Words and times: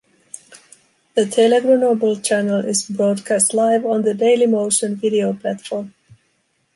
The 1.13 1.25
TéléGrenoble 1.25 2.23
channel 2.25 2.65
is 2.65 2.89
broadcast 2.89 3.53
live 3.53 3.85
on 3.85 4.01
the 4.01 4.13
Dailymotion 4.13 4.95
video 4.95 5.31
platform. 5.33 5.93